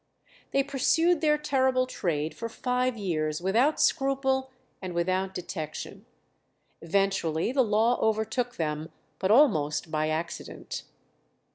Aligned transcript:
They 0.49 0.63
pursued 0.63 1.21
their 1.21 1.37
terrible 1.37 1.85
trade 1.85 2.33
for 2.33 2.49
five 2.49 2.97
years 2.97 3.39
without 3.39 3.79
scruple 3.79 4.49
and 4.81 4.93
without 4.95 5.35
detection. 5.35 6.07
Eventually 6.81 7.51
the 7.51 7.61
law 7.63 7.99
overtook 8.01 8.55
them, 8.55 8.91
but 9.19 9.29
almost 9.29 9.91
by 9.91 10.09
accident. 10.09 10.85